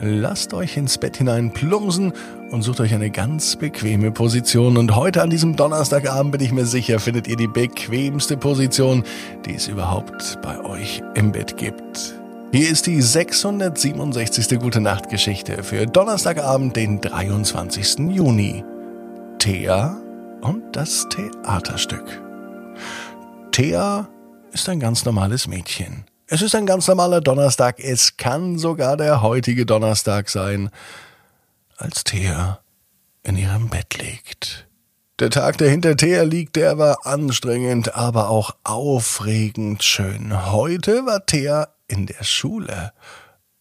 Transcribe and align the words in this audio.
lasst 0.00 0.54
euch 0.54 0.76
ins 0.76 0.98
Bett 0.98 1.16
hinein 1.16 1.52
plumpsen 1.52 2.12
und 2.50 2.62
sucht 2.62 2.80
euch 2.80 2.94
eine 2.94 3.10
ganz 3.10 3.56
bequeme 3.56 4.10
Position. 4.10 4.76
Und 4.76 4.96
heute 4.96 5.22
an 5.22 5.30
diesem 5.30 5.56
Donnerstagabend 5.56 6.32
bin 6.32 6.40
ich 6.40 6.52
mir 6.52 6.66
sicher, 6.66 6.98
findet 6.98 7.28
ihr 7.28 7.36
die 7.36 7.48
bequemste 7.48 8.36
Position, 8.36 9.04
die 9.44 9.54
es 9.54 9.68
überhaupt 9.68 10.38
bei 10.42 10.64
euch 10.64 11.02
im 11.14 11.32
Bett 11.32 11.56
gibt. 11.56 12.14
Hier 12.52 12.70
ist 12.70 12.86
die 12.86 13.02
667. 13.02 14.58
Gute 14.58 14.80
Nacht 14.80 15.10
Geschichte 15.10 15.62
für 15.62 15.86
Donnerstagabend, 15.86 16.76
den 16.76 17.00
23. 17.00 18.10
Juni. 18.10 18.64
Thea 19.38 20.00
und 20.40 20.62
das 20.72 21.06
Theaterstück. 21.10 22.22
Thea 23.52 24.08
ist 24.52 24.68
ein 24.68 24.80
ganz 24.80 25.04
normales 25.04 25.46
Mädchen. 25.46 26.04
Es 26.30 26.42
ist 26.42 26.54
ein 26.54 26.66
ganz 26.66 26.86
normaler 26.86 27.22
Donnerstag. 27.22 27.80
Es 27.80 28.18
kann 28.18 28.58
sogar 28.58 28.98
der 28.98 29.22
heutige 29.22 29.64
Donnerstag 29.64 30.28
sein, 30.28 30.68
als 31.78 32.04
Thea 32.04 32.60
in 33.22 33.38
ihrem 33.38 33.70
Bett 33.70 33.96
liegt. 33.96 34.66
Der 35.20 35.30
Tag, 35.30 35.56
der 35.56 35.70
hinter 35.70 35.96
Thea 35.96 36.24
liegt, 36.24 36.56
der 36.56 36.76
war 36.76 37.06
anstrengend, 37.06 37.94
aber 37.94 38.28
auch 38.28 38.54
aufregend 38.62 39.82
schön. 39.82 40.52
Heute 40.52 41.06
war 41.06 41.24
Thea 41.24 41.68
in 41.86 42.04
der 42.04 42.24
Schule. 42.24 42.92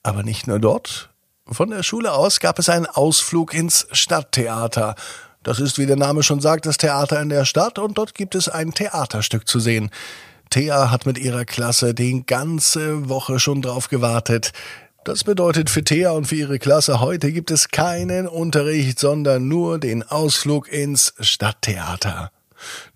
Aber 0.03 0.23
nicht 0.23 0.45
nur 0.45 0.59
dort. 0.59 1.09
Von 1.49 1.69
der 1.69 1.83
Schule 1.83 2.11
aus 2.11 2.41
gab 2.41 2.59
es 2.59 2.67
einen 2.67 2.85
Ausflug 2.85 3.53
ins 3.53 3.87
Stadttheater. 3.93 4.95
Das 5.41 5.61
ist, 5.61 5.77
wie 5.77 5.85
der 5.85 5.95
Name 5.95 6.21
schon 6.21 6.41
sagt, 6.41 6.65
das 6.65 6.75
Theater 6.75 7.21
in 7.21 7.29
der 7.29 7.45
Stadt 7.45 7.79
und 7.79 7.97
dort 7.97 8.13
gibt 8.13 8.35
es 8.35 8.49
ein 8.49 8.73
Theaterstück 8.73 9.47
zu 9.47 9.61
sehen. 9.61 9.89
Thea 10.49 10.91
hat 10.91 11.05
mit 11.05 11.17
ihrer 11.17 11.45
Klasse 11.45 11.93
die 11.93 12.25
ganze 12.25 13.09
Woche 13.09 13.39
schon 13.39 13.61
drauf 13.61 13.89
gewartet. 13.89 14.51
Das 15.03 15.23
bedeutet 15.23 15.69
für 15.69 15.83
Thea 15.83 16.11
und 16.11 16.25
für 16.25 16.35
ihre 16.35 16.59
Klasse, 16.59 16.99
heute 16.99 17.31
gibt 17.31 17.51
es 17.51 17.69
keinen 17.69 18.27
Unterricht, 18.27 18.99
sondern 18.99 19.47
nur 19.47 19.79
den 19.79 20.03
Ausflug 20.03 20.71
ins 20.71 21.13
Stadttheater. 21.19 22.31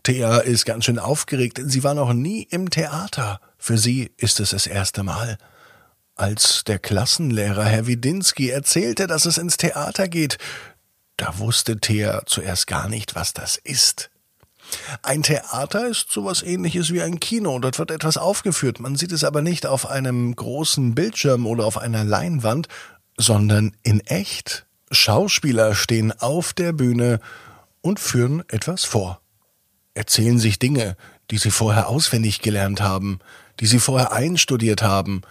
Thea 0.04 0.40
ist 0.40 0.66
ganz 0.66 0.86
schön 0.86 1.00
aufgeregt, 1.00 1.58
denn 1.58 1.70
sie 1.70 1.84
war 1.84 1.94
noch 1.94 2.14
nie 2.14 2.44
im 2.44 2.70
Theater. 2.70 3.40
Für 3.58 3.78
sie 3.78 4.12
ist 4.18 4.40
es 4.40 4.50
das 4.50 4.68
erste 4.68 5.04
Mal. 5.04 5.38
Als 6.16 6.64
der 6.66 6.80
Klassenlehrer 6.80 7.64
Herr 7.64 7.88
Widinski 7.88 8.50
erzählte, 8.50 9.08
dass 9.08 9.26
es 9.26 9.38
ins 9.38 9.58
Theater 9.58 10.08
geht, 10.08 10.38
da 11.18 11.38
wusste 11.38 11.80
Thea 11.80 12.24
zuerst 12.26 12.68
gar 12.68 12.90
nicht, 12.90 13.16
was 13.16 13.34
das 13.34 13.58
ist. 13.58 14.10
Ein 15.02 15.24
Theater 15.24 15.88
ist 15.88 16.12
sowas 16.12 16.44
ähnliches 16.44 16.92
wie 16.92 17.02
ein 17.02 17.20
Kino. 17.20 17.58
Dort 17.60 17.80
wird 17.80 17.92
etwas 17.92 18.18
aufgeführt. 18.18 18.80
Man 18.80 18.96
sieht 18.96 19.12
es 19.12 19.24
aber 19.24 19.42
nicht 19.42 19.66
auf 19.66 19.90
einem 19.90 20.36
großen 20.36 20.96
Bildschirm 20.96 21.46
oder 21.46 21.66
auf 21.66 21.78
einer 21.78 22.04
Leinwand, 22.04 22.68
sondern 23.18 23.76
in 23.84 24.00
echt. 24.02 24.66
Schauspieler 24.92 25.74
stehen 25.74 26.12
auf 26.12 26.54
der 26.54 26.74
Bühne 26.74 27.20
und 27.82 28.00
führen 28.00 28.44
etwas 28.50 28.84
vor. 28.84 29.22
Erzählen 29.94 30.40
sich 30.40 30.60
Dinge, 30.60 30.96
die 31.32 31.38
sie 31.38 31.52
vorher 31.52 31.88
auswendig 31.88 32.42
gelernt 32.42 32.82
haben, 32.82 33.20
die 33.60 33.66
sie 33.66 33.80
vorher 33.80 34.12
einstudiert 34.12 34.82
haben. 34.82 35.22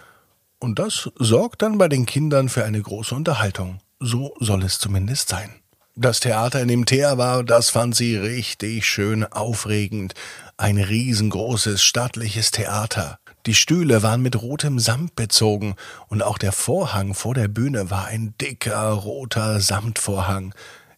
Und 0.59 0.79
das 0.79 1.09
sorgt 1.17 1.61
dann 1.61 1.77
bei 1.77 1.87
den 1.87 2.05
Kindern 2.05 2.49
für 2.49 2.65
eine 2.65 2.81
große 2.81 3.15
Unterhaltung. 3.15 3.79
So 3.99 4.35
soll 4.39 4.63
es 4.63 4.79
zumindest 4.79 5.29
sein. 5.29 5.60
Das 5.95 6.21
Theater 6.21 6.61
in 6.61 6.69
dem 6.69 6.85
Thea 6.85 7.17
war, 7.17 7.43
das 7.43 7.69
fand 7.69 7.95
sie 7.97 8.15
richtig 8.15 8.85
schön 8.85 9.25
aufregend. 9.25 10.13
Ein 10.55 10.77
riesengroßes, 10.77 11.83
stattliches 11.83 12.51
Theater. 12.51 13.19
Die 13.45 13.53
Stühle 13.53 14.01
waren 14.01 14.21
mit 14.21 14.41
rotem 14.41 14.79
Samt 14.79 15.15
bezogen 15.15 15.75
und 16.07 16.23
auch 16.23 16.37
der 16.37 16.53
Vorhang 16.53 17.13
vor 17.13 17.33
der 17.33 17.49
Bühne 17.49 17.89
war 17.89 18.05
ein 18.05 18.33
dicker, 18.39 18.89
roter 18.91 19.59
Samtvorhang. 19.59 20.53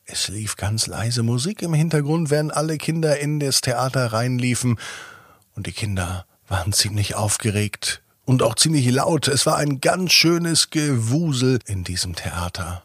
Es 0.06 0.28
lief 0.28 0.58
ganz 0.58 0.86
leise 0.86 1.24
Musik 1.24 1.64
im 1.64 1.74
Hintergrund, 1.74 2.30
während 2.30 2.56
alle 2.56 2.78
Kinder 2.78 3.18
in 3.20 3.40
das 3.40 3.62
Theater 3.62 4.14
reinliefen. 4.14 4.78
Und 5.56 5.66
die 5.66 5.72
Kinder 5.72 6.26
waren 6.48 6.72
ziemlich 6.72 7.16
aufgeregt 7.16 8.04
und 8.26 8.44
auch 8.44 8.54
ziemlich 8.54 8.88
laut. 8.92 9.28
Es 9.28 9.48
war 9.48 9.58
ein 9.58 9.82
ganz 9.82 10.12
schönes 10.12 10.70
Gewusel 10.70 11.58
in 11.66 11.84
diesem 11.84 12.14
Theater. 12.16 12.84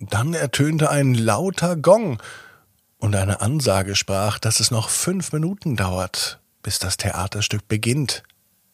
Dann 0.00 0.34
ertönte 0.34 0.90
ein 0.90 1.14
lauter 1.14 1.76
Gong 1.76 2.20
und 2.98 3.14
eine 3.14 3.40
Ansage 3.40 3.96
sprach, 3.96 4.38
dass 4.38 4.60
es 4.60 4.70
noch 4.70 4.88
fünf 4.88 5.32
Minuten 5.32 5.76
dauert, 5.76 6.40
bis 6.62 6.78
das 6.78 6.96
Theaterstück 6.96 7.68
beginnt. 7.68 8.22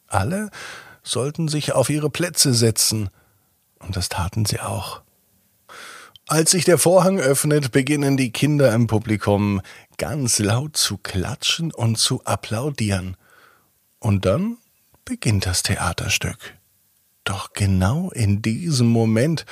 Alle 0.07 0.51
sollten 1.03 1.49
sich 1.49 1.73
auf 1.73 1.91
ihre 1.91 2.11
Plätze 2.11 2.55
setzen, 2.55 3.11
und 3.79 3.97
das 3.97 4.09
taten 4.09 4.45
sie 4.45 4.61
auch. 4.61 5.03
Als 6.29 6.53
sich 6.53 6.65
der 6.65 6.79
Vorhang 6.79 7.19
öffnet, 7.19 7.73
beginnen 7.73 8.17
die 8.17 8.31
Kinder 8.31 8.73
im 8.73 8.87
Publikum 8.87 9.63
ganz 9.99 10.39
laut 10.39 10.77
zu 10.77 10.97
klatschen 10.97 11.73
und 11.73 11.97
zu 11.97 12.25
applaudieren. 12.25 13.17
Und 13.99 14.27
dann 14.27 14.59
beginnt 15.05 15.47
das 15.47 15.65
Theaterstück. 15.65 16.39
Doch 17.25 17.53
genau 17.53 18.11
in 18.11 18.43
diesem 18.43 18.87
Moment 18.87 19.45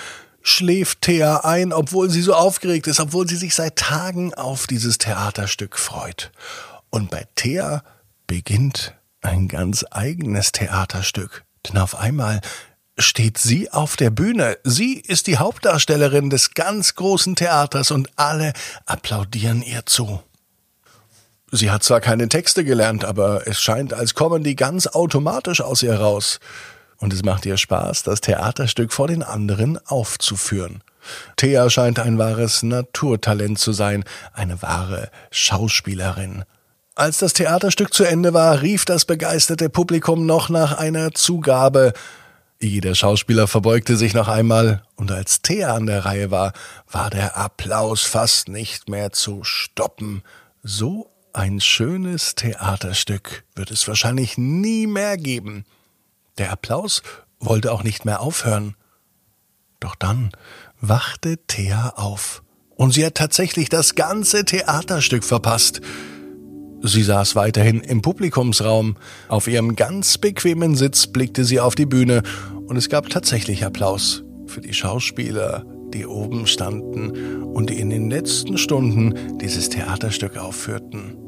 schläft 0.42 1.02
Thea 1.02 1.44
ein, 1.44 1.72
obwohl 1.72 2.10
sie 2.10 2.22
so 2.22 2.34
aufgeregt 2.34 2.86
ist, 2.86 3.00
obwohl 3.00 3.28
sie 3.28 3.36
sich 3.36 3.54
seit 3.54 3.76
Tagen 3.76 4.34
auf 4.34 4.66
dieses 4.66 4.98
Theaterstück 4.98 5.78
freut. 5.78 6.30
Und 6.90 7.10
bei 7.10 7.26
Thea 7.34 7.82
beginnt 8.26 8.94
ein 9.20 9.48
ganz 9.48 9.84
eigenes 9.90 10.52
Theaterstück. 10.52 11.44
Denn 11.68 11.78
auf 11.78 11.96
einmal 11.96 12.40
steht 12.98 13.38
sie 13.38 13.70
auf 13.70 13.96
der 13.96 14.10
Bühne. 14.10 14.58
Sie 14.64 14.94
ist 14.94 15.26
die 15.26 15.38
Hauptdarstellerin 15.38 16.30
des 16.30 16.54
ganz 16.54 16.94
großen 16.94 17.36
Theaters 17.36 17.90
und 17.90 18.10
alle 18.16 18.52
applaudieren 18.86 19.62
ihr 19.62 19.86
zu. 19.86 20.22
Sie 21.50 21.70
hat 21.70 21.82
zwar 21.82 22.00
keine 22.00 22.28
Texte 22.28 22.64
gelernt, 22.64 23.04
aber 23.04 23.46
es 23.46 23.60
scheint, 23.60 23.94
als 23.94 24.14
kommen 24.14 24.44
die 24.44 24.56
ganz 24.56 24.86
automatisch 24.86 25.60
aus 25.60 25.82
ihr 25.82 25.94
raus 25.94 26.40
und 26.98 27.12
es 27.12 27.24
macht 27.24 27.46
ihr 27.46 27.56
Spaß, 27.56 28.02
das 28.02 28.20
Theaterstück 28.20 28.92
vor 28.92 29.08
den 29.08 29.22
anderen 29.22 29.78
aufzuführen. 29.86 30.82
Thea 31.36 31.70
scheint 31.70 31.98
ein 31.98 32.18
wahres 32.18 32.62
Naturtalent 32.62 33.58
zu 33.58 33.72
sein, 33.72 34.04
eine 34.32 34.60
wahre 34.62 35.10
Schauspielerin. 35.30 36.44
Als 36.94 37.18
das 37.18 37.32
Theaterstück 37.32 37.94
zu 37.94 38.04
Ende 38.04 38.34
war, 38.34 38.60
rief 38.60 38.84
das 38.84 39.04
begeisterte 39.04 39.70
Publikum 39.70 40.26
noch 40.26 40.48
nach 40.48 40.76
einer 40.76 41.12
Zugabe. 41.12 41.92
Jeder 42.60 42.96
Schauspieler 42.96 43.46
verbeugte 43.46 43.96
sich 43.96 44.14
noch 44.14 44.26
einmal, 44.26 44.82
und 44.96 45.12
als 45.12 45.40
Thea 45.42 45.74
an 45.74 45.86
der 45.86 46.04
Reihe 46.04 46.32
war, 46.32 46.52
war 46.90 47.08
der 47.08 47.36
Applaus 47.36 48.02
fast 48.02 48.48
nicht 48.48 48.88
mehr 48.88 49.12
zu 49.12 49.44
stoppen. 49.44 50.24
So 50.64 51.12
ein 51.32 51.60
schönes 51.60 52.34
Theaterstück 52.34 53.44
wird 53.54 53.70
es 53.70 53.86
wahrscheinlich 53.86 54.36
nie 54.36 54.88
mehr 54.88 55.16
geben. 55.16 55.64
Der 56.38 56.52
Applaus 56.52 57.02
wollte 57.40 57.72
auch 57.72 57.82
nicht 57.82 58.04
mehr 58.04 58.20
aufhören. 58.20 58.74
Doch 59.80 59.94
dann 59.94 60.30
wachte 60.80 61.38
Thea 61.46 61.92
auf. 61.96 62.42
Und 62.76 62.92
sie 62.92 63.04
hat 63.04 63.16
tatsächlich 63.16 63.68
das 63.68 63.96
ganze 63.96 64.44
Theaterstück 64.44 65.24
verpasst. 65.24 65.80
Sie 66.82 67.02
saß 67.02 67.34
weiterhin 67.34 67.80
im 67.80 68.02
Publikumsraum. 68.02 68.96
Auf 69.28 69.48
ihrem 69.48 69.74
ganz 69.74 70.18
bequemen 70.18 70.76
Sitz 70.76 71.08
blickte 71.08 71.44
sie 71.44 71.58
auf 71.58 71.74
die 71.74 71.86
Bühne 71.86 72.22
und 72.66 72.76
es 72.76 72.88
gab 72.88 73.10
tatsächlich 73.10 73.64
Applaus 73.64 74.22
für 74.46 74.60
die 74.60 74.74
Schauspieler, 74.74 75.64
die 75.92 76.06
oben 76.06 76.46
standen 76.46 77.42
und 77.42 77.70
die 77.70 77.80
in 77.80 77.90
den 77.90 78.10
letzten 78.10 78.58
Stunden 78.58 79.38
dieses 79.38 79.70
Theaterstück 79.70 80.36
aufführten. 80.36 81.27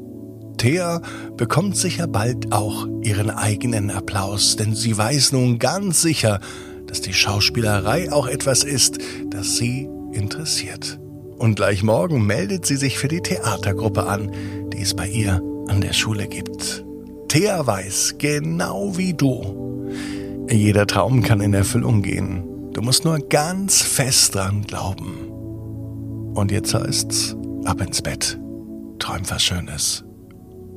Thea 0.61 1.01
bekommt 1.37 1.75
sicher 1.75 2.05
bald 2.05 2.53
auch 2.53 2.85
ihren 3.01 3.31
eigenen 3.31 3.89
Applaus, 3.89 4.57
denn 4.57 4.75
sie 4.75 4.95
weiß 4.95 5.31
nun 5.31 5.57
ganz 5.57 6.03
sicher, 6.03 6.39
dass 6.85 7.01
die 7.01 7.13
Schauspielerei 7.13 8.11
auch 8.11 8.27
etwas 8.27 8.63
ist, 8.63 8.99
das 9.31 9.57
sie 9.57 9.89
interessiert. 10.11 10.99
Und 11.39 11.55
gleich 11.55 11.81
morgen 11.81 12.27
meldet 12.27 12.67
sie 12.67 12.75
sich 12.75 12.99
für 12.99 13.07
die 13.07 13.21
Theatergruppe 13.21 14.05
an, 14.05 14.31
die 14.71 14.83
es 14.83 14.93
bei 14.93 15.07
ihr 15.07 15.41
an 15.67 15.81
der 15.81 15.93
Schule 15.93 16.27
gibt. 16.27 16.85
Thea 17.27 17.65
weiß, 17.65 18.17
genau 18.19 18.95
wie 18.95 19.15
du. 19.15 19.89
Jeder 20.47 20.85
Traum 20.85 21.23
kann 21.23 21.41
in 21.41 21.55
Erfüllung 21.55 22.03
gehen. 22.03 22.43
Du 22.73 22.83
musst 22.83 23.03
nur 23.03 23.17
ganz 23.17 23.81
fest 23.81 24.35
dran 24.35 24.61
glauben. 24.67 25.27
Und 26.35 26.51
jetzt 26.51 26.75
heißt's, 26.75 27.35
ab 27.65 27.81
ins 27.81 28.03
Bett. 28.03 28.39
Träum 28.99 29.27
was 29.27 29.41
Schönes. 29.41 30.03